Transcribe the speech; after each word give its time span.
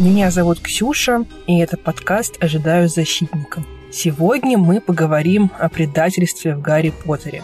Меня 0.00 0.30
зовут 0.30 0.60
Ксюша, 0.60 1.26
и 1.46 1.58
это 1.58 1.76
подкаст 1.76 2.42
«Ожидаю 2.42 2.88
защитника». 2.88 3.62
Сегодня 3.92 4.56
мы 4.56 4.80
поговорим 4.80 5.50
о 5.58 5.68
предательстве 5.68 6.56
в 6.56 6.62
Гарри 6.62 6.90
Поттере. 7.04 7.42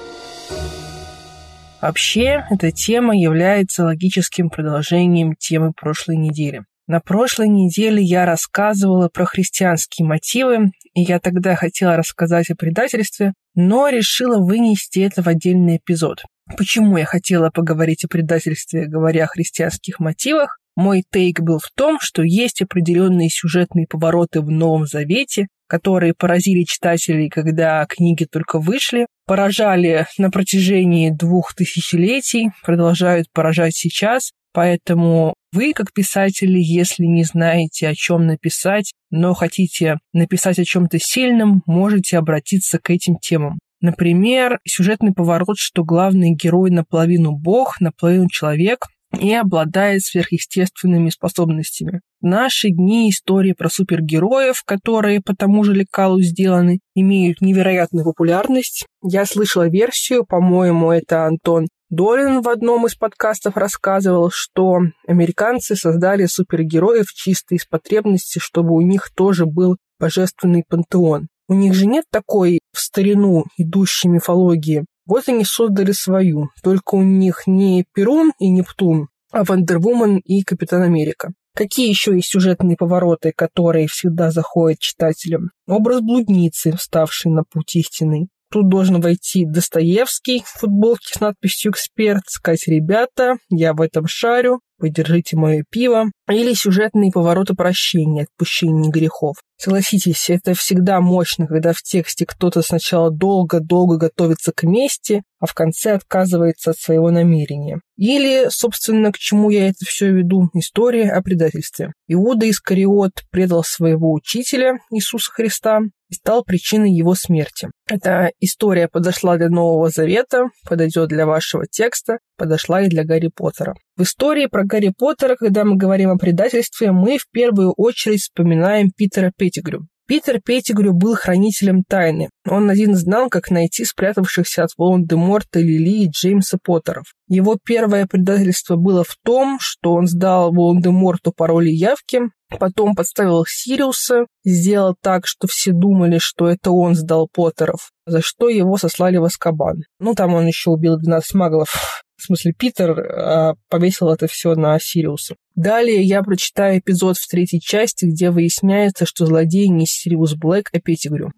Вообще, 1.82 2.46
эта 2.48 2.72
тема 2.72 3.14
является 3.14 3.84
логическим 3.84 4.48
продолжением 4.48 5.34
темы 5.34 5.74
прошлой 5.74 6.16
недели. 6.16 6.64
На 6.86 7.00
прошлой 7.00 7.48
неделе 7.48 8.02
я 8.02 8.24
рассказывала 8.24 9.10
про 9.10 9.26
христианские 9.26 10.08
мотивы, 10.08 10.70
и 10.94 11.02
я 11.02 11.20
тогда 11.20 11.56
хотела 11.56 11.94
рассказать 11.94 12.48
о 12.48 12.56
предательстве, 12.56 13.34
но 13.54 13.90
решила 13.90 14.38
вынести 14.38 15.00
это 15.00 15.22
в 15.22 15.26
отдельный 15.26 15.76
эпизод. 15.76 16.22
Почему 16.56 16.96
я 16.96 17.04
хотела 17.04 17.50
поговорить 17.50 18.04
о 18.04 18.08
предательстве, 18.08 18.86
говоря 18.86 19.24
о 19.24 19.28
христианских 19.28 20.00
мотивах? 20.00 20.58
Мой 20.76 21.04
тейк 21.10 21.40
был 21.40 21.58
в 21.58 21.70
том, 21.74 21.98
что 22.00 22.22
есть 22.22 22.60
определенные 22.60 23.30
сюжетные 23.30 23.86
повороты 23.88 24.42
в 24.42 24.50
Новом 24.50 24.86
Завете, 24.86 25.46
которые 25.68 26.12
поразили 26.12 26.64
читателей, 26.64 27.30
когда 27.30 27.84
книги 27.86 28.24
только 28.24 28.60
вышли, 28.60 29.06
поражали 29.26 30.06
на 30.18 30.30
протяжении 30.30 31.10
двух 31.10 31.54
тысячелетий, 31.54 32.50
продолжают 32.62 33.26
поражать 33.32 33.74
сейчас, 33.74 34.32
поэтому 34.52 35.34
вы, 35.50 35.72
как 35.72 35.94
писатели, 35.94 36.58
если 36.58 37.04
не 37.04 37.24
знаете, 37.24 37.88
о 37.88 37.94
чем 37.94 38.26
написать, 38.26 38.92
но 39.10 39.32
хотите 39.32 39.96
написать 40.12 40.58
о 40.58 40.64
чем-то 40.64 40.98
сильном, 41.00 41.62
можете 41.66 42.18
обратиться 42.18 42.78
к 42.78 42.90
этим 42.90 43.16
темам. 43.16 43.58
Например, 43.80 44.58
сюжетный 44.66 45.12
поворот, 45.12 45.56
что 45.58 45.84
главный 45.84 46.34
герой 46.34 46.70
наполовину 46.70 47.32
бог, 47.32 47.80
наполовину 47.80 48.28
человек, 48.28 48.86
и 49.18 49.32
обладает 49.32 50.02
сверхъестественными 50.02 51.10
способностями. 51.10 52.00
В 52.20 52.26
наши 52.26 52.70
дни 52.70 53.10
истории 53.10 53.52
про 53.52 53.68
супергероев, 53.68 54.62
которые 54.64 55.20
по 55.20 55.34
тому 55.34 55.64
же 55.64 55.74
лекалу 55.74 56.20
сделаны, 56.20 56.80
имеют 56.94 57.40
невероятную 57.40 58.04
популярность. 58.04 58.86
Я 59.02 59.26
слышала 59.26 59.68
версию, 59.68 60.24
по-моему, 60.26 60.92
это 60.92 61.26
Антон 61.26 61.66
Долин 61.88 62.42
в 62.42 62.48
одном 62.48 62.86
из 62.86 62.96
подкастов 62.96 63.56
рассказывал, 63.56 64.30
что 64.32 64.80
американцы 65.06 65.76
создали 65.76 66.26
супергероев 66.26 67.12
чисто 67.12 67.54
из 67.54 67.64
потребности, 67.64 68.40
чтобы 68.40 68.74
у 68.74 68.80
них 68.80 69.10
тоже 69.14 69.46
был 69.46 69.76
божественный 70.00 70.64
пантеон. 70.68 71.28
У 71.48 71.54
них 71.54 71.74
же 71.74 71.86
нет 71.86 72.04
такой 72.10 72.58
в 72.72 72.80
старину 72.80 73.44
идущей 73.56 74.08
мифологии. 74.08 74.84
Вот 75.06 75.28
они 75.28 75.44
создали 75.44 75.92
свою, 75.92 76.50
только 76.62 76.96
у 76.96 77.02
них 77.02 77.42
не 77.46 77.84
Перун 77.94 78.32
и 78.38 78.48
Нептун, 78.48 79.08
а 79.30 79.44
Вандервумен 79.44 80.18
и 80.18 80.42
Капитан 80.42 80.82
Америка. 80.82 81.32
Какие 81.54 81.88
еще 81.88 82.14
есть 82.14 82.28
сюжетные 82.28 82.76
повороты, 82.76 83.32
которые 83.34 83.86
всегда 83.86 84.30
заходят 84.30 84.78
читателям? 84.78 85.52
Образ 85.66 86.02
блудницы, 86.02 86.76
вставший 86.76 87.32
на 87.32 87.44
путь 87.44 87.76
истины. 87.76 88.28
Тут 88.50 88.68
должен 88.68 89.00
войти 89.00 89.44
Достоевский 89.46 90.42
в 90.44 90.60
футболке 90.60 91.14
с 91.14 91.20
надписью 91.20 91.72
«Эксперт», 91.72 92.22
сказать 92.26 92.68
«Ребята, 92.68 93.38
я 93.48 93.72
в 93.72 93.80
этом 93.80 94.06
шарю, 94.06 94.60
подержите 94.78 95.36
мое 95.36 95.64
пиво». 95.70 96.06
Или 96.28 96.54
сюжетные 96.54 97.12
повороты 97.12 97.54
прощения, 97.54 98.24
отпущения 98.24 98.90
грехов. 98.90 99.36
Согласитесь, 99.58 100.28
это 100.28 100.54
всегда 100.54 101.00
мощно, 101.00 101.46
когда 101.46 101.72
в 101.72 101.80
тексте 101.80 102.26
кто-то 102.26 102.62
сначала 102.62 103.10
долго-долго 103.10 103.96
готовится 103.96 104.52
к 104.52 104.64
мести, 104.64 105.22
а 105.38 105.46
в 105.46 105.54
конце 105.54 105.92
отказывается 105.92 106.70
от 106.70 106.78
своего 106.78 107.10
намерения. 107.10 107.80
Или, 107.96 108.48
собственно, 108.50 109.12
к 109.12 109.18
чему 109.18 109.48
я 109.48 109.68
это 109.68 109.84
все 109.86 110.12
веду, 110.12 110.50
история 110.52 111.10
о 111.10 111.22
предательстве. 111.22 111.92
Иуда 112.08 112.48
Искариот 112.50 113.12
предал 113.30 113.64
своего 113.64 114.12
учителя 114.12 114.78
Иисуса 114.90 115.30
Христа 115.32 115.80
и 116.10 116.14
стал 116.14 116.44
причиной 116.44 116.92
его 116.92 117.14
смерти. 117.14 117.68
Эта 117.88 118.32
история 118.40 118.88
подошла 118.88 119.36
для 119.36 119.48
Нового 119.48 119.88
Завета, 119.88 120.44
подойдет 120.68 121.08
для 121.08 121.24
вашего 121.24 121.66
текста, 121.66 122.18
подошла 122.36 122.82
и 122.82 122.88
для 122.88 123.04
Гарри 123.04 123.30
Поттера. 123.34 123.74
В 123.96 124.02
истории 124.02 124.44
про 124.44 124.62
Гарри 124.62 124.92
Поттера, 124.94 125.36
когда 125.36 125.64
мы 125.64 125.76
говорим 125.76 126.10
о 126.10 126.18
предательстве, 126.18 126.92
мы 126.92 127.16
в 127.16 127.30
первую 127.32 127.72
очередь 127.72 128.20
вспоминаем 128.20 128.90
Питера 128.90 129.32
Петтигрю. 129.34 129.86
Питер 130.06 130.38
Петтигрю 130.44 130.92
был 130.92 131.14
хранителем 131.14 131.82
тайны. 131.82 132.28
Он 132.46 132.68
один 132.68 132.94
знал, 132.94 133.30
как 133.30 133.50
найти 133.50 133.86
спрятавшихся 133.86 134.64
от 134.64 134.70
Волан-де-Морта 134.76 135.60
Лили 135.60 136.04
и 136.04 136.10
Джеймса 136.10 136.58
Поттеров. 136.62 137.06
Его 137.26 137.56
первое 137.64 138.06
предательство 138.06 138.76
было 138.76 139.02
в 139.02 139.16
том, 139.24 139.56
что 139.62 139.94
он 139.94 140.06
сдал 140.06 140.52
Волан-де-Морту 140.52 141.32
пароли 141.32 141.70
явки, 141.70 142.20
потом 142.50 142.94
подставил 142.94 143.46
Сириуса, 143.48 144.26
сделал 144.44 144.94
так, 145.00 145.26
что 145.26 145.46
все 145.46 145.72
думали, 145.72 146.18
что 146.18 146.46
это 146.48 146.70
он 146.70 146.94
сдал 146.96 147.30
Поттеров, 147.32 147.92
за 148.04 148.20
что 148.20 148.50
его 148.50 148.76
сослали 148.76 149.16
в 149.16 149.24
Аскабан. 149.24 149.84
Ну, 150.00 150.14
там 150.14 150.34
он 150.34 150.46
еще 150.46 150.68
убил 150.68 150.98
12 150.98 151.34
маглов 151.34 152.04
в 152.16 152.24
смысле 152.24 152.52
Питер, 152.52 152.98
а 152.98 153.54
повесил 153.68 154.10
это 154.10 154.26
все 154.26 154.54
на 154.54 154.78
Сириуса. 154.78 155.36
Далее 155.54 156.02
я 156.02 156.22
прочитаю 156.22 156.78
эпизод 156.80 157.16
в 157.18 157.28
третьей 157.28 157.60
части, 157.60 158.06
где 158.06 158.30
выясняется, 158.30 159.06
что 159.06 159.26
злодей 159.26 159.68
не 159.68 159.86
Сириус 159.86 160.34
Блэк, 160.34 160.68
а 160.72 160.80
Петтигрю. 160.80 161.30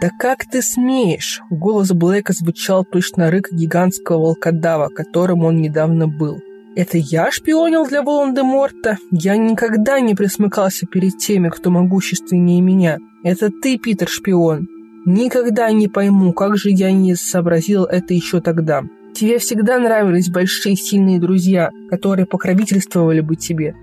«Да 0.00 0.10
как 0.16 0.44
ты 0.44 0.62
смеешь?» 0.62 1.40
Голос 1.50 1.90
Блэка 1.90 2.32
звучал 2.32 2.84
точно 2.84 3.32
рык 3.32 3.48
гигантского 3.50 4.18
волкодава, 4.18 4.88
которым 4.88 5.44
он 5.44 5.56
недавно 5.56 6.06
был. 6.06 6.38
«Это 6.76 6.98
я 6.98 7.32
шпионил 7.32 7.84
для 7.84 8.02
Волан-де-Морта? 8.02 8.98
Я 9.10 9.36
никогда 9.36 9.98
не 9.98 10.14
присмыкался 10.14 10.86
перед 10.86 11.18
теми, 11.18 11.48
кто 11.48 11.70
могущественнее 11.70 12.60
меня. 12.60 12.98
Это 13.24 13.50
ты, 13.50 13.76
Питер, 13.76 14.08
шпион. 14.08 14.68
Никогда 15.04 15.72
не 15.72 15.88
пойму, 15.88 16.32
как 16.32 16.56
же 16.56 16.70
я 16.70 16.92
не 16.92 17.16
сообразил 17.16 17.84
это 17.84 18.14
еще 18.14 18.40
тогда. 18.40 18.82
Тебе 19.18 19.40
всегда 19.40 19.80
нравились 19.80 20.28
большие 20.28 20.76
сильные 20.76 21.18
друзья, 21.18 21.72
которые 21.90 22.24
покровительствовали 22.24 23.20
бы 23.20 23.34
тебе. 23.34 23.74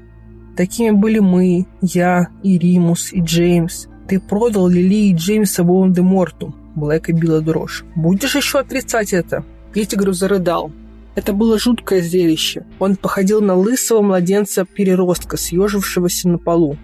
Такими 0.56 0.92
были 0.92 1.20
мы, 1.20 1.66
я, 1.82 2.30
и 2.42 2.58
Римус, 2.58 3.12
и 3.12 3.20
Джеймс. 3.20 3.88
Ты 4.08 4.22
продал 4.22 4.70
Лили 4.70 5.10
и 5.10 5.14
Джеймса 5.14 5.64
Волан-де-Морту. 5.64 6.56
Блэка 6.76 7.12
била 7.12 7.42
дрожь. 7.42 7.84
Будешь 7.98 8.38
еще 8.38 8.60
отрицать 8.60 9.12
это? 9.12 9.44
Петтигру 9.74 10.14
зарыдал. 10.14 10.72
Это 11.16 11.34
было 11.34 11.60
жуткое 11.60 12.02
зрелище. 12.02 12.66
Он 12.80 12.96
походил 12.96 13.42
на 13.42 13.56
лысого 13.56 14.02
младенца-переростка, 14.02 15.36
съежившегося 15.36 16.30
на 16.30 16.38
полу. 16.38 16.78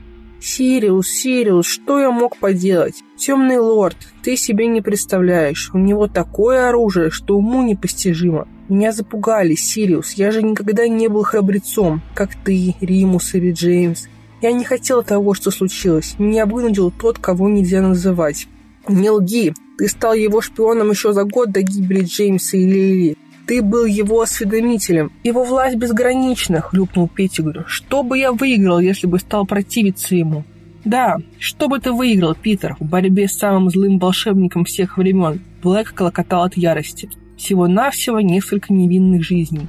«Сириус, 0.44 1.07
Сириус, 1.07 1.68
что 1.68 2.00
я 2.00 2.09
мог 2.09 2.38
поделать? 2.38 3.03
Темный 3.16 3.59
лорд, 3.59 3.96
ты 4.24 4.35
себе 4.35 4.66
не 4.66 4.81
представляешь. 4.81 5.69
У 5.72 5.78
него 5.78 6.07
такое 6.07 6.68
оружие, 6.68 7.12
что 7.12 7.38
уму 7.38 7.62
непостижимо. 7.62 8.47
Меня 8.68 8.91
запугали, 8.91 9.53
Сириус. 9.53 10.13
Я 10.13 10.31
же 10.31 10.41
никогда 10.41 10.88
не 10.88 11.09
был 11.09 11.22
храбрецом, 11.22 12.01
как 12.16 12.31
ты, 12.44 12.75
Римус 12.81 13.35
или 13.35 13.51
Джеймс. 13.51 14.07
Я 14.41 14.51
не 14.51 14.63
хотел 14.63 15.03
того, 15.03 15.35
что 15.35 15.51
случилось. 15.51 16.16
Меня 16.18 16.47
вынудил 16.47 16.90
тот, 16.90 17.19
кого 17.19 17.47
нельзя 17.47 17.84
называть. 17.84 18.47
Не 18.88 19.12
лги. 19.12 19.53
Ты 19.78 19.88
стал 19.88 20.16
его 20.16 20.41
шпионом 20.41 20.90
еще 20.90 21.13
за 21.13 21.24
год 21.24 21.51
до 21.51 21.62
гибели 21.62 22.03
Джеймса 22.03 22.57
и 22.57 22.66
Лили. 22.66 23.18
Ты 23.51 23.62
был 23.62 23.84
его 23.84 24.22
осведомителем. 24.22 25.12
Его 25.25 25.44
власть 25.44 25.75
безгранична, 25.75 26.62
хлюпнул 26.62 27.09
Петтигрю. 27.09 27.66
Что 27.67 28.01
бы 28.01 28.17
я 28.17 28.31
выиграл, 28.31 28.79
если 28.79 29.07
бы 29.07 29.19
стал 29.19 29.45
противиться 29.45 30.16
ему? 30.16 30.45
Да, 30.85 31.17
что 31.38 31.67
бы 31.67 31.79
ты 31.79 31.91
выиграл, 31.91 32.34
Питер, 32.34 32.78
в 32.79 32.85
борьбе 32.85 33.28
с 33.28 33.34
самым 33.38 33.69
злым 33.69 34.00
волшебником 34.00 34.63
всех 34.63 34.97
времен? 34.97 35.41
Блэк 35.62 35.94
колокотал 35.94 36.44
от 36.44 36.56
ярости. 36.56 37.09
Всего-навсего 37.35 38.22
несколько 38.22 38.71
невинных 38.71 39.21
жизней. 39.21 39.68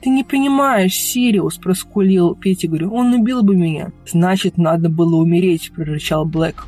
«Ты 0.00 0.08
не 0.08 0.24
понимаешь, 0.24 0.94
Сириус»,— 0.94 1.58
проскулил 1.62 2.34
Петтигрю. 2.34 2.90
«Он 2.90 3.12
убил 3.12 3.42
бы 3.42 3.54
меня». 3.54 3.92
«Значит, 4.10 4.56
надо 4.56 4.88
было 4.88 5.16
умереть»,— 5.16 5.70
прорычал 5.76 6.24
Блэк. 6.24 6.66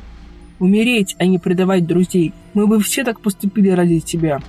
«Умереть, 0.59 1.15
а 1.17 1.25
не 1.25 1.39
предавать 1.39 1.87
друзей. 1.87 2.33
Мы 2.53 2.67
бы 2.67 2.79
все 2.79 3.03
так 3.03 3.19
поступили 3.19 3.69
ради 3.69 3.99
тебя». 3.99 4.41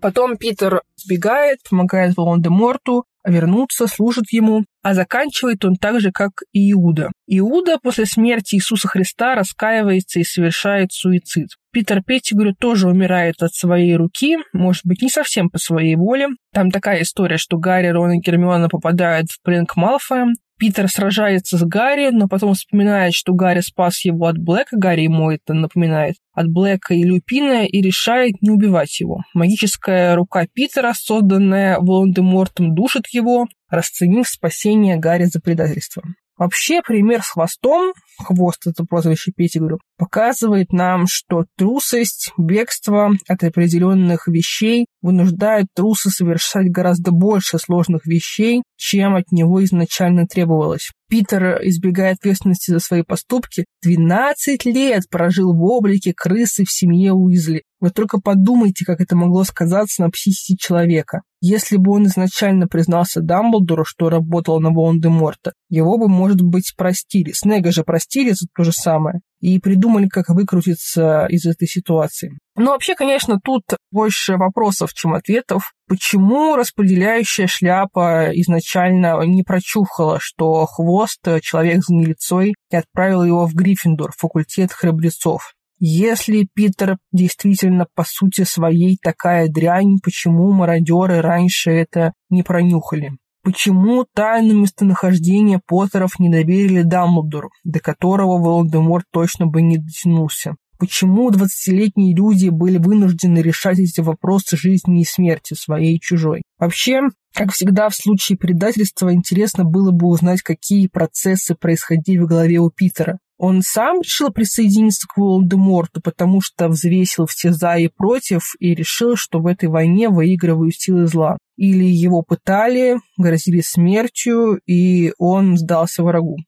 Потом 0.00 0.36
Питер 0.36 0.82
сбегает, 0.96 1.58
помогает 1.68 2.16
Волан-де-Морту 2.16 3.04
вернуться, 3.24 3.86
служит 3.86 4.24
ему, 4.30 4.64
а 4.82 4.94
заканчивает 4.94 5.64
он 5.64 5.76
так 5.76 6.00
же, 6.00 6.12
как 6.12 6.30
и 6.52 6.72
Иуда. 6.72 7.10
Иуда 7.26 7.78
после 7.82 8.06
смерти 8.06 8.54
Иисуса 8.54 8.88
Христа 8.88 9.34
раскаивается 9.34 10.20
и 10.20 10.24
совершает 10.24 10.92
суицид. 10.92 11.48
Питер 11.72 12.02
Петтигрю 12.02 12.54
тоже 12.54 12.88
умирает 12.88 13.42
от 13.42 13.52
своей 13.52 13.96
руки, 13.96 14.38
может 14.52 14.82
быть, 14.84 15.02
не 15.02 15.10
совсем 15.10 15.50
по 15.50 15.58
своей 15.58 15.96
воле. 15.96 16.28
Там 16.52 16.70
такая 16.70 17.02
история, 17.02 17.36
что 17.36 17.58
Гарри, 17.58 17.88
Рон 17.88 18.12
и 18.12 18.20
Гермиона 18.20 18.68
попадают 18.68 19.30
в 19.30 19.42
плен 19.42 19.66
к 19.66 19.76
Малфоям, 19.76 20.32
Питер 20.58 20.88
сражается 20.88 21.56
с 21.56 21.62
Гарри, 21.62 22.10
но 22.10 22.26
потом 22.26 22.54
вспоминает, 22.54 23.14
что 23.14 23.32
Гарри 23.32 23.60
спас 23.60 24.04
его 24.04 24.26
от 24.26 24.38
Блэка, 24.38 24.76
Гарри 24.76 25.02
ему 25.02 25.30
это 25.30 25.54
напоминает, 25.54 26.16
от 26.38 26.48
Блэка 26.48 26.94
и 26.94 27.02
Люпина, 27.02 27.66
и 27.66 27.82
решает 27.82 28.40
не 28.40 28.50
убивать 28.50 29.00
его. 29.00 29.22
Магическая 29.34 30.14
рука 30.14 30.46
Питера, 30.46 30.92
созданная 30.94 31.78
Волан-де-Мортом, 31.80 32.74
душит 32.74 33.08
его, 33.10 33.46
расценив 33.68 34.28
спасение 34.28 34.96
Гарри 34.96 35.24
за 35.24 35.40
предательство. 35.40 36.02
Вообще, 36.36 36.80
пример 36.86 37.22
с 37.22 37.30
хвостом, 37.30 37.92
хвост 38.16 38.68
это 38.68 38.84
прозвище 38.84 39.32
Петтигрю, 39.36 39.80
показывает 39.96 40.72
нам, 40.72 41.06
что 41.08 41.46
трусость, 41.56 42.32
бегство 42.38 43.10
от 43.26 43.42
определенных 43.42 44.28
вещей 44.28 44.86
вынуждает 45.02 45.66
труса 45.74 46.10
совершать 46.10 46.70
гораздо 46.70 47.10
больше 47.10 47.58
сложных 47.58 48.06
вещей, 48.06 48.62
чем 48.78 49.16
от 49.16 49.30
него 49.32 49.62
изначально 49.64 50.26
требовалось. 50.26 50.90
Питер, 51.10 51.58
избегая 51.62 52.12
ответственности 52.12 52.70
за 52.70 52.78
свои 52.78 53.02
поступки, 53.02 53.64
12 53.82 54.64
лет 54.66 55.02
прожил 55.10 55.52
в 55.52 55.62
облике 55.64 56.14
крысы 56.14 56.64
в 56.64 56.70
семье 56.70 57.12
Уизли. 57.12 57.64
Вы 57.80 57.90
только 57.90 58.20
подумайте, 58.20 58.84
как 58.84 59.00
это 59.00 59.16
могло 59.16 59.44
сказаться 59.44 60.02
на 60.02 60.10
психике 60.10 60.56
человека. 60.58 61.22
Если 61.40 61.76
бы 61.76 61.92
он 61.92 62.06
изначально 62.06 62.66
признался 62.66 63.20
Дамблдору, 63.20 63.84
что 63.84 64.08
работал 64.10 64.60
на 64.60 64.70
Волан-де-Морта, 64.70 65.52
его 65.68 65.96
бы, 65.96 66.08
может 66.08 66.40
быть, 66.40 66.74
простили. 66.76 67.32
Снега 67.32 67.70
же 67.72 67.84
простили 67.84 68.30
за 68.30 68.46
то 68.54 68.64
же 68.64 68.72
самое. 68.72 69.20
И 69.40 69.58
придумали, 69.60 70.08
как 70.08 70.28
выкрутиться 70.28 71.26
из 71.30 71.46
этой 71.46 71.68
ситуации. 71.68 72.36
Но 72.58 72.72
вообще, 72.72 72.94
конечно, 72.94 73.38
тут 73.42 73.62
больше 73.90 74.36
вопросов, 74.36 74.92
чем 74.92 75.14
ответов. 75.14 75.72
Почему 75.86 76.56
распределяющая 76.56 77.46
шляпа 77.46 78.30
изначально 78.32 79.20
не 79.24 79.42
прочухала, 79.42 80.18
что 80.20 80.66
хвост 80.66 81.20
человек 81.40 81.84
с 81.84 81.88
гнилицой 81.88 82.54
и 82.70 82.76
отправил 82.76 83.24
его 83.24 83.46
в 83.46 83.54
Гриффиндор, 83.54 84.12
факультет 84.16 84.72
храбрецов? 84.72 85.54
Если 85.80 86.48
Питер 86.52 86.98
действительно 87.12 87.86
по 87.94 88.04
сути 88.04 88.42
своей 88.42 88.98
такая 89.00 89.48
дрянь, 89.48 89.98
почему 90.02 90.50
мародеры 90.52 91.20
раньше 91.20 91.70
это 91.70 92.12
не 92.28 92.42
пронюхали? 92.42 93.12
Почему 93.44 94.04
тайну 94.12 94.54
местонахождения 94.54 95.60
Поттеров 95.66 96.18
не 96.18 96.28
доверили 96.28 96.82
Дамблдору, 96.82 97.50
до 97.64 97.78
которого 97.78 98.42
Волан-де-Морт 98.42 99.04
точно 99.12 99.46
бы 99.46 99.62
не 99.62 99.78
дотянулся? 99.78 100.56
Почему 100.78 101.30
двадцатилетние 101.30 102.14
люди 102.14 102.50
были 102.50 102.78
вынуждены 102.78 103.38
решать 103.38 103.80
эти 103.80 104.00
вопросы 104.00 104.56
жизни 104.56 105.02
и 105.02 105.04
смерти, 105.04 105.54
своей 105.54 105.96
и 105.96 106.00
чужой? 106.00 106.42
Вообще, 106.58 107.00
как 107.34 107.52
всегда 107.52 107.88
в 107.88 107.96
случае 107.96 108.38
предательства, 108.38 109.12
интересно 109.12 109.64
было 109.64 109.90
бы 109.90 110.06
узнать, 110.06 110.42
какие 110.42 110.86
процессы 110.86 111.56
происходили 111.56 112.18
в 112.18 112.26
голове 112.26 112.58
у 112.58 112.70
Питера. 112.70 113.18
Он 113.38 113.62
сам 113.62 114.00
решил 114.00 114.30
присоединиться 114.30 115.06
к 115.06 115.16
Волан-де-Морту, 115.16 116.00
потому 116.00 116.40
что 116.40 116.68
взвесил 116.68 117.26
все 117.26 117.52
за 117.52 117.76
и 117.76 117.88
против 117.88 118.54
и 118.58 118.74
решил, 118.74 119.14
что 119.14 119.38
в 119.38 119.46
этой 119.46 119.68
войне 119.68 120.08
выигрывают 120.08 120.74
силы 120.74 121.06
зла. 121.06 121.38
Или 121.56 121.84
его 121.84 122.22
пытали, 122.22 122.96
грозили 123.16 123.60
смертью, 123.60 124.60
и 124.66 125.12
он 125.18 125.56
сдался 125.56 126.02
врагу. 126.02 126.38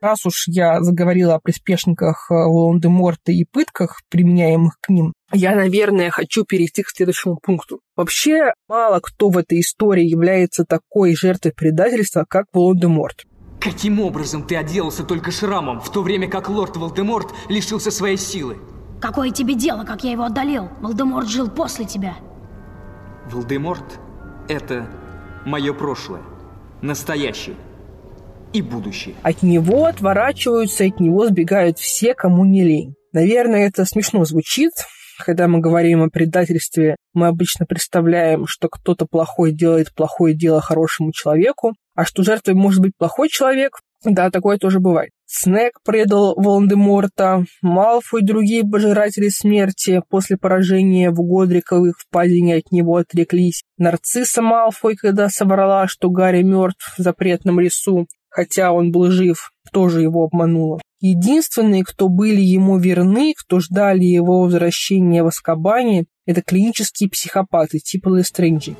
Раз 0.00 0.24
уж 0.26 0.44
я 0.46 0.80
заговорила 0.80 1.34
о 1.34 1.40
приспешниках 1.40 2.30
э, 2.30 2.34
Волан-де-Морта 2.34 3.32
и 3.32 3.44
пытках, 3.44 4.00
применяемых 4.08 4.78
к 4.80 4.90
ним, 4.90 5.12
я, 5.32 5.56
наверное, 5.56 6.10
хочу 6.10 6.44
перейти 6.44 6.82
к 6.82 6.88
следующему 6.88 7.36
пункту. 7.42 7.80
Вообще, 7.96 8.52
мало 8.68 9.00
кто 9.00 9.28
в 9.28 9.36
этой 9.36 9.60
истории 9.60 10.04
является 10.04 10.64
такой 10.64 11.14
жертвой 11.16 11.52
предательства, 11.52 12.24
как 12.28 12.46
Волан-де-Морт. 12.52 13.24
Каким 13.60 14.00
образом 14.00 14.44
ты 14.44 14.56
отделался 14.56 15.02
только 15.02 15.32
шрамом, 15.32 15.80
в 15.80 15.90
то 15.90 16.02
время 16.02 16.28
как 16.30 16.48
лорд 16.48 16.76
Волдеморт 16.76 17.34
лишился 17.48 17.90
своей 17.90 18.16
силы? 18.16 18.58
Какое 19.00 19.30
тебе 19.30 19.54
дело, 19.54 19.84
как 19.84 20.04
я 20.04 20.12
его 20.12 20.24
отдалил? 20.24 20.68
Волдеморт 20.80 21.28
жил 21.28 21.50
после 21.50 21.84
тебя. 21.84 22.14
Волдеморт– 23.30 23.98
это 24.48 24.88
мое 25.44 25.72
прошлое, 25.72 26.22
настоящее 26.82 27.56
и 28.52 28.62
будущее. 28.62 29.14
От 29.22 29.42
него 29.42 29.86
отворачиваются, 29.86 30.84
от 30.84 31.00
него 31.00 31.26
сбегают 31.26 31.78
все, 31.78 32.14
кому 32.14 32.44
не 32.44 32.64
лень. 32.64 32.94
Наверное, 33.12 33.66
это 33.66 33.84
смешно 33.84 34.24
звучит, 34.24 34.72
когда 35.24 35.48
мы 35.48 35.60
говорим 35.60 36.02
о 36.02 36.10
предательстве, 36.10 36.96
мы 37.12 37.26
обычно 37.26 37.66
представляем, 37.66 38.46
что 38.46 38.68
кто-то 38.68 39.06
плохой 39.06 39.52
делает 39.52 39.92
плохое 39.94 40.34
дело 40.34 40.60
хорошему 40.60 41.12
человеку, 41.12 41.74
а 41.94 42.04
что 42.04 42.22
жертвой 42.22 42.54
может 42.54 42.80
быть 42.80 42.92
плохой 42.96 43.28
человек, 43.28 43.80
да, 44.04 44.30
такое 44.30 44.58
тоже 44.58 44.78
бывает. 44.78 45.10
Снег 45.26 45.80
предал 45.84 46.34
Волан-де-Морта, 46.36 47.44
Малфой 47.62 48.22
и 48.22 48.24
другие 48.24 48.62
пожиратели 48.62 49.28
смерти 49.28 50.00
после 50.08 50.36
поражения 50.36 51.10
в 51.10 51.16
Годриковых 51.16 51.96
впадине 51.98 52.56
от 52.56 52.70
него 52.70 52.96
отреклись. 52.96 53.64
Нарцисса 53.76 54.40
Малфой, 54.40 54.94
когда 54.94 55.28
соврала, 55.28 55.88
что 55.88 56.10
Гарри 56.10 56.42
мертв 56.44 56.94
в 56.96 57.02
запретном 57.02 57.58
лесу, 57.58 58.06
хотя 58.38 58.70
он 58.70 58.92
был 58.92 59.10
жив, 59.10 59.50
тоже 59.72 60.00
его 60.00 60.22
обманула. 60.22 60.80
Единственные, 61.00 61.82
кто 61.82 62.08
были 62.08 62.40
ему 62.40 62.78
верны, 62.78 63.34
кто 63.36 63.58
ждали 63.58 64.04
его 64.04 64.42
возвращения 64.42 65.24
в 65.24 65.26
Аскабане, 65.26 66.04
это 66.24 66.40
клинические 66.42 67.10
психопаты 67.10 67.80
типа 67.80 68.10
Лестренджи. 68.10 68.76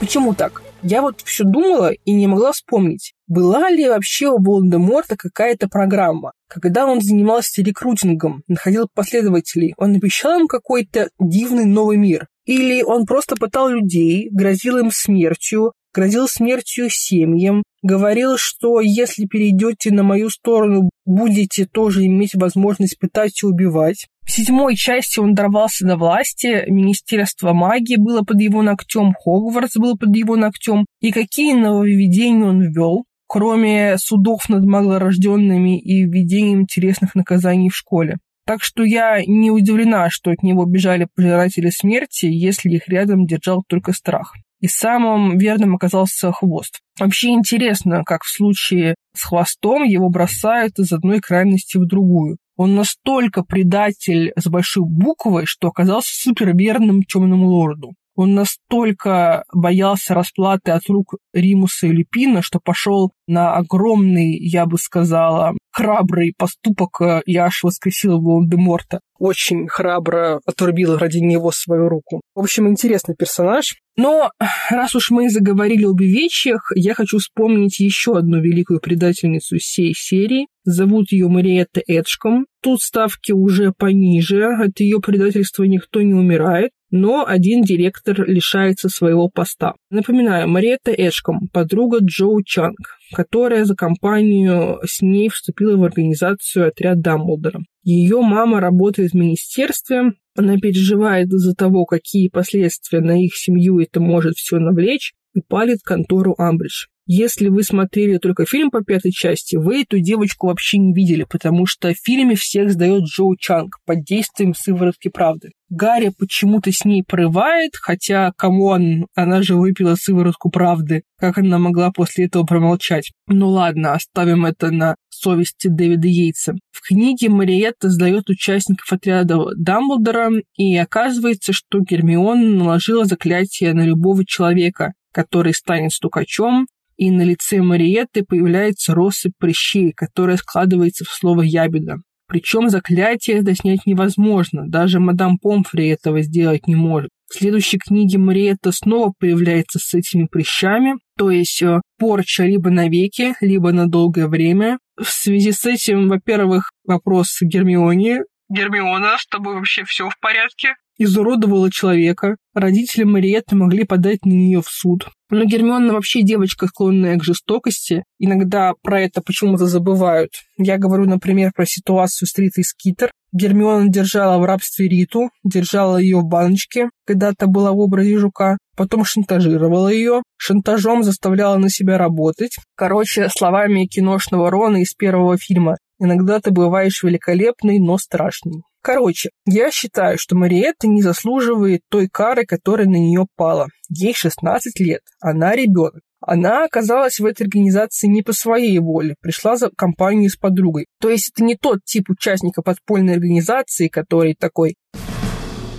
Почему 0.00 0.34
так? 0.34 0.62
Я 0.82 1.02
вот 1.02 1.22
все 1.24 1.42
думала 1.42 1.90
и 1.92 2.12
не 2.12 2.28
могла 2.28 2.52
вспомнить, 2.52 3.14
была 3.26 3.68
ли 3.68 3.88
вообще 3.88 4.28
у 4.28 4.40
Волан-де-Морта 4.40 5.16
какая-то 5.16 5.68
программа. 5.68 6.32
Когда 6.48 6.86
он 6.86 7.00
занимался 7.00 7.62
рекрутингом, 7.62 8.42
находил 8.46 8.88
последователей, 8.94 9.74
он 9.76 9.96
обещал 9.96 10.38
им 10.38 10.46
какой-то 10.46 11.10
дивный 11.18 11.64
новый 11.64 11.96
мир. 11.96 12.28
Или 12.46 12.82
он 12.82 13.06
просто 13.06 13.34
пытал 13.34 13.68
людей, 13.68 14.28
грозил 14.30 14.78
им 14.78 14.90
смертью, 14.92 15.72
грозил 15.92 16.28
смертью 16.28 16.88
семьям, 16.90 17.64
говорил, 17.82 18.36
что 18.36 18.80
если 18.80 19.26
перейдете 19.26 19.90
на 19.90 20.04
мою 20.04 20.30
сторону, 20.30 20.90
будете 21.04 21.66
тоже 21.66 22.06
иметь 22.06 22.34
возможность 22.34 22.98
пытать 22.98 23.42
и 23.42 23.46
убивать. 23.46 24.06
В 24.28 24.30
седьмой 24.30 24.76
части 24.76 25.18
он 25.18 25.32
дорвался 25.32 25.86
до 25.86 25.96
власти, 25.96 26.68
Министерство 26.68 27.54
магии 27.54 27.96
было 27.96 28.20
под 28.20 28.38
его 28.40 28.60
ногтем, 28.60 29.14
Хогвартс 29.24 29.76
был 29.76 29.96
под 29.96 30.14
его 30.14 30.36
ногтем. 30.36 30.84
И 31.00 31.12
какие 31.12 31.54
нововведения 31.54 32.44
он 32.44 32.60
ввел? 32.60 33.04
кроме 33.30 33.98
судов 33.98 34.48
над 34.48 34.64
малорожденными 34.64 35.78
и 35.78 36.04
введением 36.04 36.62
интересных 36.62 37.14
наказаний 37.14 37.68
в 37.68 37.76
школе. 37.76 38.16
Так 38.46 38.62
что 38.62 38.82
я 38.82 39.22
не 39.26 39.50
удивлена, 39.50 40.08
что 40.08 40.30
от 40.30 40.42
него 40.42 40.64
бежали 40.64 41.06
пожиратели 41.14 41.68
смерти, 41.68 42.24
если 42.24 42.70
их 42.70 42.88
рядом 42.88 43.26
держал 43.26 43.62
только 43.68 43.92
страх. 43.92 44.34
И 44.60 44.66
самым 44.66 45.36
верным 45.36 45.74
оказался 45.74 46.32
хвост. 46.32 46.80
Вообще 46.98 47.28
интересно, 47.28 48.02
как 48.04 48.22
в 48.22 48.34
случае 48.34 48.94
с 49.14 49.24
хвостом 49.24 49.84
его 49.84 50.08
бросают 50.08 50.78
из 50.78 50.90
одной 50.92 51.20
крайности 51.20 51.76
в 51.76 51.86
другую. 51.86 52.38
Он 52.58 52.74
настолько 52.74 53.44
предатель 53.44 54.32
с 54.36 54.48
большой 54.48 54.82
буквой, 54.84 55.44
что 55.46 55.68
оказался 55.68 56.10
суперверным 56.12 57.04
темному 57.04 57.46
лорду. 57.46 57.94
Он 58.16 58.34
настолько 58.34 59.44
боялся 59.54 60.12
расплаты 60.12 60.72
от 60.72 60.82
рук 60.88 61.14
Римуса 61.32 61.86
и 61.86 61.92
Липина, 61.92 62.42
что 62.42 62.58
пошел 62.58 63.12
на 63.28 63.54
огромный, 63.54 64.36
я 64.36 64.66
бы 64.66 64.76
сказала, 64.76 65.56
храбрый 65.78 66.34
поступок 66.36 67.00
э, 67.00 67.22
и 67.24 67.36
аж 67.36 67.62
воскресил 67.62 68.20
Волан-де-Морта. 68.20 68.98
Очень 69.18 69.68
храбро 69.68 70.40
отрубил 70.44 70.96
ради 70.96 71.18
него 71.18 71.52
свою 71.52 71.88
руку. 71.88 72.20
В 72.34 72.40
общем, 72.40 72.68
интересный 72.68 73.14
персонаж. 73.14 73.76
Но 73.96 74.30
раз 74.70 74.94
уж 74.96 75.10
мы 75.10 75.30
заговорили 75.30 75.84
об 75.84 76.00
увечьях, 76.00 76.70
я 76.74 76.94
хочу 76.94 77.18
вспомнить 77.18 77.78
еще 77.80 78.16
одну 78.16 78.40
великую 78.40 78.80
предательницу 78.80 79.56
всей 79.58 79.92
серии. 79.94 80.46
Зовут 80.64 81.12
ее 81.12 81.28
Мариетта 81.28 81.80
Эдшком. 81.86 82.46
Тут 82.62 82.80
ставки 82.80 83.32
уже 83.32 83.72
пониже, 83.72 84.44
от 84.44 84.78
ее 84.80 85.00
предательства 85.00 85.64
никто 85.64 86.02
не 86.02 86.14
умирает 86.14 86.70
но 86.90 87.24
один 87.26 87.62
директор 87.62 88.24
лишается 88.28 88.88
своего 88.88 89.28
поста. 89.28 89.74
Напоминаю, 89.90 90.48
Мариетта 90.48 90.92
Эшком, 90.92 91.48
подруга 91.52 91.98
Джоу 92.02 92.42
Чанг, 92.42 92.98
которая 93.14 93.64
за 93.64 93.74
компанию 93.74 94.80
с 94.84 95.02
ней 95.02 95.28
вступила 95.28 95.76
в 95.76 95.84
организацию 95.84 96.68
отряд 96.68 97.00
Дамблдора. 97.00 97.60
Ее 97.82 98.20
мама 98.20 98.60
работает 98.60 99.12
в 99.12 99.14
министерстве, 99.14 100.12
она 100.36 100.56
переживает 100.58 101.28
из-за 101.28 101.54
того, 101.54 101.84
какие 101.84 102.28
последствия 102.28 103.00
на 103.00 103.22
их 103.22 103.36
семью 103.36 103.80
это 103.80 104.00
может 104.00 104.36
все 104.36 104.58
навлечь, 104.58 105.14
и 105.34 105.40
палит 105.40 105.78
контору 105.82 106.34
Амбридж. 106.38 106.86
Если 107.10 107.48
вы 107.48 107.62
смотрели 107.62 108.18
только 108.18 108.44
фильм 108.44 108.70
по 108.70 108.84
пятой 108.84 109.12
части, 109.12 109.56
вы 109.56 109.80
эту 109.80 109.98
девочку 109.98 110.48
вообще 110.48 110.76
не 110.76 110.92
видели, 110.92 111.24
потому 111.24 111.64
что 111.64 111.88
в 111.88 111.96
фильме 111.96 112.34
всех 112.34 112.70
сдает 112.70 113.04
Чжоу 113.04 113.34
Чанг 113.38 113.78
под 113.86 114.04
действием 114.04 114.52
сыворотки 114.54 115.08
правды. 115.08 115.52
Гарри 115.70 116.12
почему-то 116.18 116.70
с 116.70 116.84
ней 116.84 117.02
порывает, 117.02 117.76
хотя, 117.76 118.32
come 118.36 118.76
on, 118.76 119.06
она 119.14 119.40
же 119.40 119.54
выпила 119.54 119.94
сыворотку 119.94 120.50
правды. 120.50 121.02
Как 121.18 121.38
она 121.38 121.58
могла 121.58 121.90
после 121.92 122.26
этого 122.26 122.44
промолчать? 122.44 123.10
Ну 123.26 123.48
ладно, 123.48 123.94
оставим 123.94 124.44
это 124.44 124.70
на 124.70 124.94
совести 125.08 125.68
Дэвида 125.68 126.08
Йейтса. 126.08 126.56
В 126.70 126.86
книге 126.86 127.30
Мариетта 127.30 127.88
сдает 127.88 128.28
участников 128.28 128.92
отряда 128.92 129.38
Дамблдора, 129.56 130.30
и 130.58 130.76
оказывается, 130.76 131.54
что 131.54 131.80
Гермиона 131.80 132.50
наложила 132.50 133.06
заклятие 133.06 133.72
на 133.72 133.86
любого 133.86 134.26
человека, 134.26 134.92
который 135.10 135.54
станет 135.54 135.92
стукачом, 135.92 136.66
и 136.98 137.10
на 137.10 137.22
лице 137.22 137.62
Мариетты 137.62 138.24
появляется 138.24 138.94
россыпь 138.94 139.32
прыщей, 139.38 139.92
которая 139.92 140.36
складывается 140.36 141.04
в 141.04 141.08
слово 141.08 141.42
«ябеда». 141.42 141.96
Причем 142.26 142.68
заклятие 142.68 143.38
это 143.38 143.54
снять 143.54 143.86
невозможно, 143.86 144.68
даже 144.68 145.00
мадам 145.00 145.38
Помфри 145.38 145.88
этого 145.88 146.20
сделать 146.20 146.66
не 146.66 146.74
может. 146.74 147.08
В 147.30 147.38
следующей 147.38 147.78
книге 147.78 148.18
Мариетта 148.18 148.72
снова 148.72 149.14
появляется 149.18 149.78
с 149.78 149.94
этими 149.94 150.26
прыщами, 150.26 150.96
то 151.16 151.30
есть 151.30 151.62
э, 151.62 151.80
порча 151.98 152.44
либо 152.44 152.70
навеки, 152.70 153.34
либо 153.40 153.72
на 153.72 153.86
долгое 153.86 154.28
время. 154.28 154.78
В 154.96 155.08
связи 155.08 155.52
с 155.52 155.64
этим, 155.64 156.08
во-первых, 156.08 156.70
вопрос 156.84 157.38
Гермионе. 157.40 158.20
Гермиона, 158.50 159.16
с 159.18 159.26
тобой 159.26 159.54
вообще 159.54 159.84
все 159.84 160.08
в 160.08 160.18
порядке? 160.20 160.74
Изуродовала 160.98 161.70
человека. 161.70 162.36
Родители 162.54 163.04
Мариетты 163.04 163.56
могли 163.56 163.84
подать 163.84 164.24
на 164.24 164.32
нее 164.32 164.60
в 164.60 164.68
суд. 164.68 165.08
Но 165.30 165.44
Гермиона 165.44 165.92
вообще 165.92 166.22
девочка, 166.22 166.66
склонная 166.66 167.18
к 167.18 167.24
жестокости. 167.24 168.04
Иногда 168.18 168.72
про 168.82 169.00
это 169.00 169.22
почему-то 169.22 169.66
забывают. 169.66 170.30
Я 170.56 170.78
говорю, 170.78 171.04
например, 171.04 171.52
про 171.54 171.66
ситуацию 171.66 172.26
с 172.26 172.36
Ритой 172.38 172.64
Скитер. 172.64 173.10
Гермиона 173.32 173.88
держала 173.88 174.38
в 174.38 174.44
рабстве 174.46 174.88
Риту, 174.88 175.28
держала 175.44 175.98
ее 175.98 176.18
в 176.18 176.24
баночке, 176.24 176.88
когда-то 177.06 177.46
была 177.46 177.72
в 177.72 177.78
образе 177.78 178.16
жука, 178.16 178.56
потом 178.74 179.04
шантажировала 179.04 179.88
ее, 179.88 180.22
шантажом 180.38 181.02
заставляла 181.02 181.58
на 181.58 181.68
себя 181.68 181.98
работать. 181.98 182.56
Короче, 182.74 183.28
словами 183.28 183.84
киношного 183.84 184.50
Рона 184.50 184.78
из 184.78 184.94
первого 184.94 185.36
фильма, 185.36 185.76
иногда 186.00 186.40
ты 186.40 186.50
бываешь 186.52 187.02
великолепный, 187.02 187.78
но 187.78 187.98
страшный. 187.98 188.62
Короче, 188.82 189.30
я 189.46 189.70
считаю, 189.70 190.18
что 190.18 190.36
Мариетта 190.36 190.86
не 190.86 191.02
заслуживает 191.02 191.80
той 191.90 192.08
кары, 192.08 192.44
которая 192.44 192.86
на 192.86 192.96
нее 192.96 193.26
пала. 193.36 193.68
Ей 193.88 194.14
16 194.14 194.80
лет, 194.80 195.02
она 195.20 195.54
ребенок. 195.54 196.00
Она 196.20 196.64
оказалась 196.64 197.20
в 197.20 197.26
этой 197.26 197.42
организации 197.42 198.08
не 198.08 198.22
по 198.22 198.32
своей 198.32 198.78
воле, 198.80 199.14
пришла 199.20 199.56
за 199.56 199.70
компанию 199.70 200.30
с 200.30 200.36
подругой. 200.36 200.86
То 201.00 201.10
есть 201.10 201.30
это 201.32 201.44
не 201.44 201.56
тот 201.56 201.78
тип 201.84 202.10
участника 202.10 202.60
подпольной 202.62 203.14
организации, 203.14 203.88
который 203.88 204.34
такой 204.34 204.74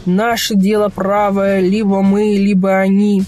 «наше 0.06 0.56
дело 0.56 0.88
правое, 0.90 1.60
либо 1.60 2.02
мы, 2.02 2.36
либо 2.38 2.78
они». 2.78 3.24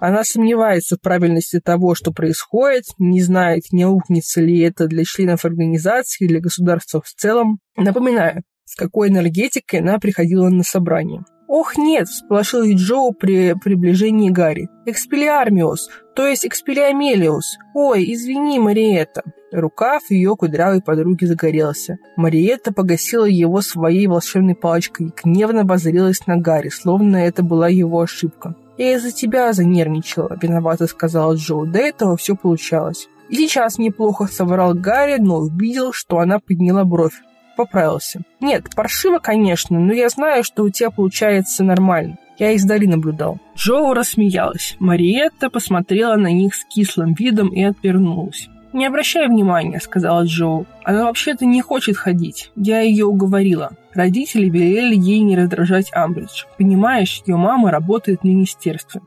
Она 0.00 0.24
сомневается 0.24 0.96
в 0.96 1.00
правильности 1.00 1.60
того, 1.60 1.94
что 1.94 2.10
происходит, 2.10 2.84
не 2.98 3.20
знает, 3.20 3.64
не 3.70 3.82
аукнется 3.82 4.40
ли 4.40 4.58
это 4.60 4.86
для 4.86 5.04
членов 5.04 5.44
организации, 5.44 6.26
для 6.26 6.40
государства 6.40 7.02
в 7.04 7.10
целом. 7.10 7.58
Напоминаю, 7.76 8.42
с 8.64 8.74
какой 8.76 9.10
энергетикой 9.10 9.80
она 9.80 9.98
приходила 9.98 10.48
на 10.48 10.62
собрание. 10.62 11.22
«Ох, 11.48 11.76
нет!»– 11.76 12.08
всполошил 12.08 12.62
Джоу 12.62 13.12
при 13.12 13.54
приближении 13.54 14.30
Гарри. 14.30 14.68
«Экспелиармиус, 14.86 15.90
то 16.14 16.24
есть 16.24 16.46
Экспелиамелиус. 16.46 17.58
Ой, 17.74 18.14
извини, 18.14 18.60
Мариетта!» 18.60 19.22
Рукав 19.52 20.02
ее 20.10 20.36
кудрявой 20.36 20.80
подруги 20.80 21.24
загорелся. 21.24 21.98
Мариетта 22.16 22.72
погасила 22.72 23.24
его 23.24 23.62
своей 23.62 24.06
волшебной 24.06 24.54
палочкой 24.54 25.08
и 25.08 25.12
гневно 25.24 25.64
воззрелась 25.64 26.24
на 26.28 26.36
Гарри, 26.36 26.68
словно 26.68 27.16
это 27.16 27.42
была 27.42 27.68
его 27.68 28.00
ошибка. 28.00 28.54
«Я 28.78 28.94
из-за 28.94 29.12
тебя 29.12 29.52
занервничала»,– 29.52 30.38
виновато 30.42 30.86
сказала 30.86 31.34
Чжоу. 31.34 31.66
«До 31.66 31.78
этого 31.78 32.16
все 32.16 32.34
получалось». 32.34 33.08
И 33.28 33.36
сейчас 33.36 33.78
неплохо 33.78 34.26
соврал 34.26 34.74
Гарри, 34.74 35.18
но 35.18 35.38
увидел, 35.38 35.92
что 35.92 36.18
она 36.18 36.40
подняла 36.40 36.84
бровь 36.84 37.20
поправился. 37.60 38.22
Нет, 38.40 38.74
паршиво, 38.74 39.18
конечно, 39.18 39.78
но 39.78 39.92
я 39.92 40.08
знаю, 40.08 40.44
что 40.44 40.62
у 40.62 40.70
тебя 40.70 40.90
получается 40.90 41.62
нормально. 41.62 42.16
Я 42.38 42.52
издали 42.52 42.86
наблюдал. 42.86 43.38
Чжоу 43.54 43.92
рассмеялась. 43.92 44.76
Мариетта 44.78 45.50
посмотрела 45.50 46.16
на 46.16 46.32
них 46.32 46.54
с 46.54 46.64
кислым 46.64 47.12
видом 47.12 47.48
и 47.48 47.62
отвернулась. 47.62 48.48
«Не 48.72 48.86
обращай 48.86 49.26
внимания»,— 49.26 49.80
сказала 49.82 50.24
Чжоу. 50.24 50.66
«Она 50.84 51.04
вообще-то 51.04 51.44
не 51.44 51.60
хочет 51.60 51.96
ходить. 51.96 52.52
Я 52.54 52.80
ее 52.80 53.06
уговорила. 53.06 53.72
Родители 53.94 54.48
велели 54.48 54.94
ей 54.94 55.20
не 55.20 55.36
раздражать 55.36 55.90
Амбридж. 55.92 56.44
Понимаешь, 56.56 57.22
ее 57.26 57.36
мама 57.36 57.72
работает 57.72 58.20
в 58.20 58.24
министерстве. 58.24 59.00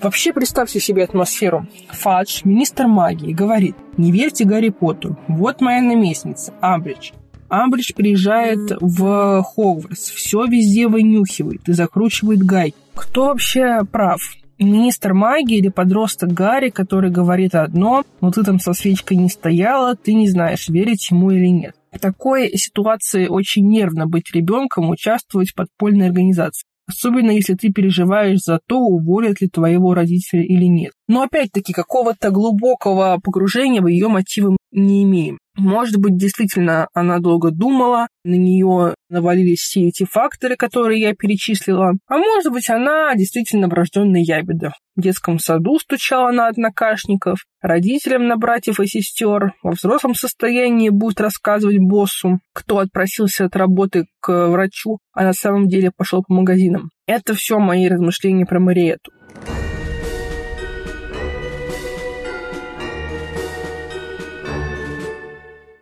Вообще 0.00 0.32
представьте 0.32 0.80
себе 0.80 1.04
атмосферу. 1.04 1.66
Фадж, 1.90 2.42
министр 2.44 2.86
магии, 2.86 3.32
говорит, 3.32 3.76
не 3.96 4.12
верьте 4.12 4.44
Гарри 4.44 4.68
Поттеру. 4.68 5.18
Вот 5.26 5.60
моя 5.60 5.82
наместница, 5.82 6.54
Амбридж. 6.60 7.10
Амбридж 7.48 7.92
приезжает 7.94 8.60
в 8.80 9.42
Хогвартс, 9.42 10.10
все 10.10 10.44
везде 10.44 10.86
вынюхивает 10.86 11.68
и 11.68 11.72
закручивает 11.72 12.40
гай. 12.40 12.74
Кто 12.94 13.26
вообще 13.26 13.84
прав? 13.90 14.20
Министр 14.64 15.14
магии 15.14 15.58
или 15.58 15.68
подросток 15.68 16.32
Гарри, 16.32 16.70
который 16.70 17.10
говорит 17.10 17.54
одно, 17.54 18.04
но 18.20 18.30
ты 18.30 18.42
там 18.42 18.58
со 18.58 18.72
свечкой 18.72 19.16
не 19.16 19.28
стояла, 19.28 19.94
ты 19.94 20.14
не 20.14 20.28
знаешь, 20.28 20.68
верить 20.68 21.10
ему 21.10 21.30
или 21.30 21.46
нет. 21.46 21.74
В 21.92 21.98
такой 21.98 22.50
ситуации 22.56 23.28
очень 23.28 23.68
нервно 23.68 24.06
быть 24.06 24.34
ребенком, 24.34 24.90
участвовать 24.90 25.50
в 25.50 25.54
подпольной 25.54 26.06
организации. 26.06 26.64
Особенно 26.88 27.30
если 27.30 27.54
ты 27.54 27.70
переживаешь 27.70 28.40
за 28.40 28.60
то, 28.66 28.78
уволят 28.78 29.42
ли 29.42 29.48
твоего 29.48 29.92
родителя 29.92 30.42
или 30.42 30.64
нет. 30.64 30.92
Но 31.06 31.22
опять-таки 31.22 31.74
какого-то 31.74 32.30
глубокого 32.30 33.20
погружения 33.22 33.82
в 33.82 33.86
ее 33.88 34.08
мотивы 34.08 34.56
не 34.72 35.04
имеем. 35.04 35.38
Может 35.58 35.96
быть, 35.96 36.16
действительно, 36.16 36.86
она 36.94 37.18
долго 37.18 37.50
думала, 37.50 38.06
на 38.22 38.34
нее 38.34 38.94
навалились 39.10 39.58
все 39.58 39.88
эти 39.88 40.04
факторы, 40.04 40.54
которые 40.54 41.00
я 41.00 41.14
перечислила. 41.14 41.94
А 42.06 42.16
может 42.16 42.52
быть, 42.52 42.70
она 42.70 43.12
действительно 43.16 43.66
врожденная 43.66 44.20
ябеда. 44.20 44.72
В 44.94 45.02
детском 45.02 45.40
саду 45.40 45.80
стучала 45.80 46.30
на 46.30 46.46
однокашников, 46.46 47.40
родителям 47.60 48.28
на 48.28 48.36
братьев 48.36 48.78
и 48.78 48.86
сестер, 48.86 49.54
во 49.64 49.72
взрослом 49.72 50.14
состоянии 50.14 50.90
будет 50.90 51.20
рассказывать 51.20 51.78
боссу, 51.78 52.38
кто 52.52 52.78
отпросился 52.78 53.46
от 53.46 53.56
работы 53.56 54.06
к 54.20 54.48
врачу, 54.48 54.98
а 55.12 55.24
на 55.24 55.32
самом 55.32 55.66
деле 55.66 55.90
пошел 55.96 56.22
по 56.22 56.34
магазинам. 56.34 56.90
Это 57.06 57.34
все 57.34 57.58
мои 57.58 57.88
размышления 57.88 58.46
про 58.46 58.60
Мариету. 58.60 59.10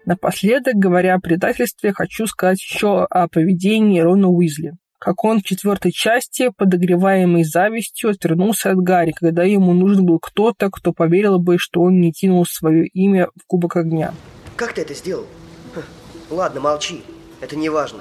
Напоследок, 0.07 0.75
говоря 0.77 1.17
о 1.17 1.21
предательстве, 1.21 1.93
хочу 1.93 2.29
сказать 2.29 2.61
еще 2.61 3.03
о 3.11 3.27
поведении 3.27 3.99
Рона 3.99 4.29
Уизли. 4.29 4.75
Как 5.01 5.25
он 5.25 5.41
в 5.41 5.43
четвертой 5.43 5.91
части, 5.91 6.53
подогреваемый 6.57 7.43
завистью, 7.43 8.11
отвернулся 8.11 8.71
от 8.71 8.77
Гарри, 8.77 9.11
когда 9.11 9.43
ему 9.43 9.73
нужен 9.73 10.07
был 10.07 10.21
кто-то, 10.21 10.71
кто 10.71 10.93
поверил 10.93 11.41
бы, 11.41 11.59
что 11.59 11.83
он 11.83 12.01
не 12.01 12.13
кинул 12.13 12.47
свое 12.47 12.87
имя 12.87 13.31
в 13.35 13.47
Кубок 13.49 13.75
Огня. 13.77 14.15
Как 14.55 14.75
ты 14.75 14.83
это 14.83 14.95
сделал? 14.95 15.27
Ха, 15.75 15.83
ладно, 16.31 16.61
молчи. 16.61 17.03
Это 17.41 17.57
не 17.57 17.69
важно. 17.69 18.01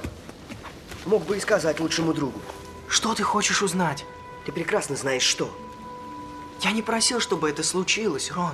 Мог 1.08 1.26
бы 1.26 1.38
и 1.38 1.40
сказать 1.40 1.80
лучшему 1.80 2.14
другу. 2.14 2.40
Что 2.88 3.16
ты 3.16 3.24
хочешь 3.24 3.64
узнать? 3.64 4.06
Ты 4.46 4.52
прекрасно 4.52 4.96
знаешь, 4.96 5.24
что. 5.24 5.50
Я 6.62 6.72
не 6.72 6.84
просил, 6.84 7.20
чтобы 7.20 7.50
это 7.50 7.64
случилось, 7.64 8.32
Рон. 8.32 8.54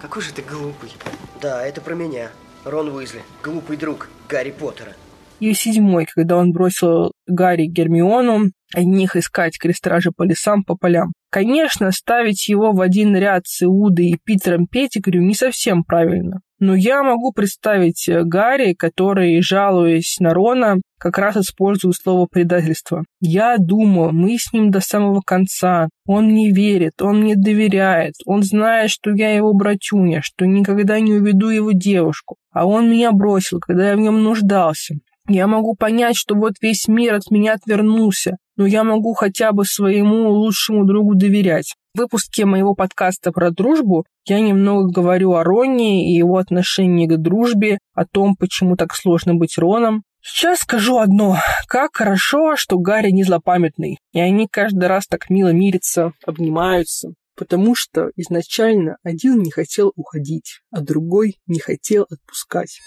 Какой 0.00 0.22
же 0.22 0.32
ты 0.32 0.42
глупый. 0.42 0.92
Да, 1.40 1.66
это 1.66 1.80
про 1.80 1.94
меня. 1.94 2.30
Рон 2.64 2.94
Уизли, 2.94 3.22
глупый 3.42 3.76
друг 3.76 4.08
Гарри 4.28 4.52
Поттера. 4.52 4.92
И 5.40 5.52
седьмой, 5.54 6.06
когда 6.06 6.36
он 6.36 6.52
бросил 6.52 7.10
Гарри 7.26 7.66
Гермиону, 7.66 8.52
одних 8.72 9.16
искать 9.16 9.58
крестражи 9.58 10.12
по 10.12 10.22
лесам, 10.22 10.62
по 10.62 10.76
полям. 10.76 11.12
Конечно, 11.30 11.90
ставить 11.90 12.48
его 12.48 12.72
в 12.72 12.80
один 12.80 13.16
ряд 13.16 13.46
с 13.46 13.64
Иудой 13.64 14.10
и 14.10 14.18
Питером 14.24 14.68
Петтигрю 14.68 15.20
не 15.20 15.34
совсем 15.34 15.82
правильно. 15.82 16.40
Но 16.62 16.76
я 16.76 17.02
могу 17.02 17.32
представить 17.32 18.08
э, 18.08 18.22
Гарри, 18.22 18.74
который, 18.74 19.42
жалуясь 19.42 20.18
на 20.20 20.32
Рона, 20.32 20.76
как 20.96 21.18
раз 21.18 21.36
использует 21.36 21.96
слово 21.96 22.28
предательство. 22.30 23.02
Я 23.20 23.56
думаю, 23.58 24.12
мы 24.12 24.38
с 24.38 24.52
ним 24.52 24.70
до 24.70 24.78
самого 24.78 25.22
конца. 25.26 25.88
Он 26.06 26.26
мне 26.26 26.52
верит, 26.52 27.02
он 27.02 27.22
мне 27.22 27.34
доверяет, 27.34 28.14
он 28.26 28.44
знает, 28.44 28.90
что 28.90 29.10
я 29.10 29.34
его 29.34 29.52
братюня, 29.52 30.20
что 30.22 30.46
никогда 30.46 31.00
не 31.00 31.14
уведу 31.14 31.48
его 31.48 31.72
девушку. 31.72 32.36
А 32.52 32.64
он 32.64 32.88
меня 32.88 33.10
бросил, 33.10 33.58
когда 33.58 33.90
я 33.90 33.96
в 33.96 33.98
нем 34.00 34.22
нуждался. 34.22 34.94
Я 35.28 35.48
могу 35.48 35.74
понять, 35.74 36.14
что 36.16 36.36
вот 36.36 36.52
весь 36.60 36.86
мир 36.86 37.14
от 37.14 37.28
меня 37.32 37.54
отвернулся, 37.54 38.36
но 38.56 38.66
я 38.66 38.84
могу 38.84 39.14
хотя 39.14 39.50
бы 39.50 39.64
своему 39.64 40.30
лучшему 40.30 40.84
другу 40.84 41.16
доверять. 41.16 41.74
В 41.94 41.98
выпуске 41.98 42.46
моего 42.46 42.74
подкаста 42.74 43.32
про 43.32 43.50
дружбу 43.50 44.06
я 44.24 44.40
немного 44.40 44.90
говорю 44.90 45.32
о 45.32 45.44
Роне 45.44 46.10
и 46.10 46.16
его 46.16 46.38
отношении 46.38 47.06
к 47.06 47.18
дружбе, 47.18 47.80
о 47.92 48.06
том, 48.06 48.34
почему 48.34 48.76
так 48.76 48.94
сложно 48.94 49.34
быть 49.34 49.58
Роном. 49.58 50.02
Сейчас 50.22 50.60
скажу 50.60 50.96
одно. 50.96 51.36
Как 51.68 51.90
хорошо, 51.94 52.56
что 52.56 52.78
Гарри 52.78 53.10
не 53.10 53.24
злопамятный, 53.24 53.98
и 54.12 54.20
они 54.20 54.48
каждый 54.50 54.86
раз 54.86 55.06
так 55.06 55.28
мило 55.28 55.52
мирятся, 55.52 56.14
обнимаются. 56.24 57.10
Потому 57.36 57.74
что 57.74 58.10
изначально 58.16 58.96
один 59.02 59.42
не 59.42 59.50
хотел 59.50 59.92
уходить, 59.94 60.60
а 60.70 60.80
другой 60.80 61.40
не 61.46 61.58
хотел 61.58 62.06
отпускать. 62.08 62.80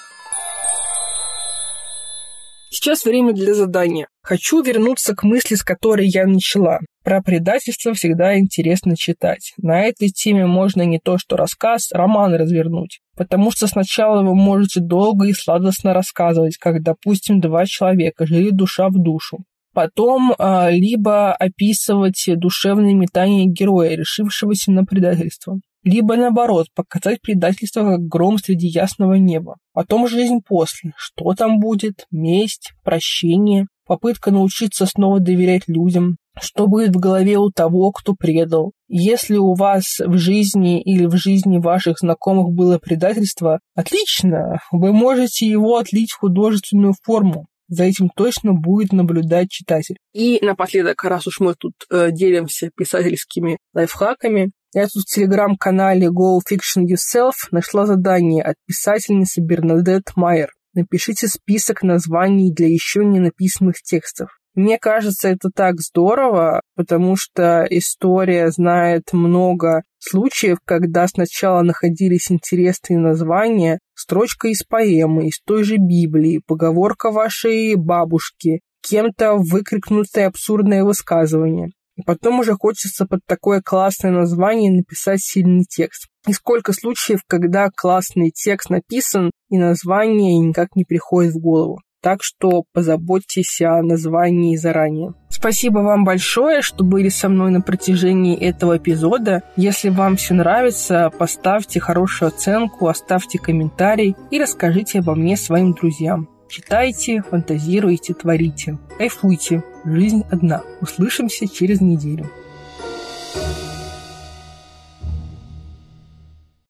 Сейчас 2.78 3.06
время 3.06 3.32
для 3.32 3.54
задания. 3.54 4.10
Хочу 4.22 4.62
вернуться 4.62 5.16
к 5.16 5.24
мысли, 5.24 5.56
с 5.56 5.64
которой 5.64 6.10
я 6.10 6.28
начала. 6.28 6.80
Про 7.06 7.22
предательство 7.22 7.94
всегда 7.94 8.38
интересно 8.38 8.98
читать. 8.98 9.54
На 9.58 9.84
этой 9.84 10.10
теме 10.10 10.46
можно 10.46 10.82
не 10.82 11.00
то 11.00 11.18
что 11.18 11.38
рассказ, 11.38 11.94
роман 11.94 12.36
развернуть. 12.36 13.00
Потому 13.16 13.52
что 13.52 13.68
сначала 13.68 14.24
вы 14.24 14.36
можете 14.36 14.82
долго 14.82 15.28
и 15.28 15.34
сладостно 15.34 15.94
рассказывать, 15.94 16.58
как, 16.58 16.84
допустим, 16.84 17.40
два 17.40 17.66
человека 17.66 18.26
жили 18.26 18.50
душа 18.50 18.90
в 18.90 19.02
душу. 19.02 19.46
Потом 19.74 20.34
э, 20.38 20.72
либо 20.72 21.32
описывать 21.32 22.26
душевные 22.28 22.94
метания 22.94 23.46
героя, 23.46 23.96
решившегося 23.96 24.74
на 24.74 24.84
предательство 24.84 25.62
либо 25.86 26.18
наоборот, 26.18 26.68
показать 26.76 27.22
предательство 27.22 27.82
как 27.84 28.02
гром 28.02 28.38
среди 28.40 28.68
ясного 28.68 29.14
неба. 29.14 29.58
Потом 29.72 30.08
жизнь 30.08 30.40
после. 30.46 30.94
Что 30.98 31.34
там 31.34 31.60
будет? 31.60 32.08
Месть, 32.12 32.74
прощение, 32.84 33.68
попытка 33.86 34.32
научиться 34.32 34.88
снова 34.88 35.20
доверять 35.20 35.68
людям. 35.68 36.18
Что 36.42 36.68
будет 36.68 36.96
в 36.96 37.00
голове 37.00 37.38
у 37.38 37.50
того, 37.52 37.92
кто 37.92 38.14
предал? 38.14 38.74
Если 38.90 39.38
у 39.38 39.54
вас 39.54 40.00
в 40.00 40.18
жизни 40.18 40.82
или 40.82 41.06
в 41.06 41.16
жизни 41.16 41.60
ваших 41.60 42.00
знакомых 42.00 42.54
было 42.54 42.78
предательство, 42.80 43.60
отлично, 43.76 44.60
вы 44.72 44.92
можете 44.92 45.48
его 45.48 45.78
отлить 45.78 46.12
в 46.12 46.20
художественную 46.20 46.96
форму. 47.04 47.46
За 47.68 47.84
этим 47.84 48.10
точно 48.16 48.54
будет 48.54 48.92
наблюдать 48.92 49.50
читатель. 49.50 49.98
И 50.14 50.40
напоследок, 50.42 51.04
раз 51.04 51.26
уж 51.26 51.40
мы 51.40 51.56
тут 51.56 51.74
э, 51.90 52.12
делимся 52.12 52.70
писательскими 52.76 53.58
лайфхаками, 53.74 54.52
я 54.76 54.88
тут 54.88 55.04
в 55.04 55.06
телеграм-канале 55.06 56.08
Go 56.08 56.40
Fiction 56.40 56.84
Yourself 56.84 57.48
нашла 57.52 57.86
задание 57.86 58.44
от 58.44 58.56
писательницы 58.68 59.40
Бернадет 59.40 60.12
Майер. 60.18 60.50
Напишите 60.74 61.30
список 61.30 61.82
названий 61.82 62.54
для 62.54 62.68
еще 62.68 63.06
не 63.06 63.22
написанных 63.22 63.82
текстов. 63.82 64.38
Мне 64.54 64.78
кажется, 64.78 65.30
это 65.30 65.50
так 65.50 65.80
здорово, 65.80 66.62
потому 66.76 67.16
что 67.16 67.66
история 67.70 68.52
знает 68.52 69.14
много 69.14 69.84
случаев, 70.00 70.58
когда 70.66 71.08
сначала 71.08 71.62
находились 71.62 72.30
интересные 72.30 73.00
названия, 73.00 73.80
строчка 73.94 74.50
из 74.50 74.64
поэмы, 74.64 75.28
из 75.28 75.40
той 75.40 75.64
же 75.64 75.78
Библии, 75.78 76.42
поговорка 76.46 77.12
вашей 77.12 77.76
бабушки, 77.76 78.60
кем-то 78.82 79.36
выкрикнутое 79.36 80.28
абсурдное 80.28 80.84
высказывание. 80.84 81.72
Потом 82.06 82.40
уже 82.40 82.54
хочется 82.54 83.06
под 83.06 83.22
такое 83.26 83.62
классное 83.62 84.12
название 84.12 84.72
написать 84.72 85.22
сильный 85.22 85.64
текст. 85.64 86.08
И 86.28 86.34
сколько 86.34 86.74
случаев, 86.74 87.22
когда 87.28 87.70
классный 87.74 88.32
текст 88.32 88.70
написан, 88.70 89.32
и 89.50 89.58
название 89.58 90.40
никак 90.40 90.76
не 90.76 90.84
приходит 90.84 91.34
в 91.34 91.40
голову. 91.40 91.80
Так 92.02 92.20
что 92.22 92.64
позаботьтесь 92.74 93.62
о 93.62 93.82
названии 93.82 94.56
заранее. 94.58 95.14
Спасибо 95.30 95.80
вам 95.80 96.04
большое, 96.04 96.62
что 96.62 96.84
были 96.84 97.10
со 97.10 97.30
мной 97.30 97.52
на 97.52 97.62
протяжении 97.62 98.38
этого 98.38 98.78
эпизода. 98.78 99.44
Если 99.56 99.90
вам 99.90 100.16
все 100.16 100.36
нравится, 100.36 101.12
поставьте 101.18 101.80
хорошую 101.80 102.30
оценку, 102.30 102.88
оставьте 102.88 103.40
комментарий 103.40 104.16
и 104.30 104.40
расскажите 104.40 105.00
обо 105.00 105.16
мне 105.16 105.36
своим 105.36 105.74
друзьям. 105.74 106.30
Читайте, 106.48 107.24
фантазируйте, 107.24 108.14
творите. 108.14 108.78
Кайфуйте. 108.98 109.64
Жизнь 109.86 110.24
одна. 110.32 110.64
Услышимся 110.82 111.48
через 111.48 111.80
неделю. 111.80 112.28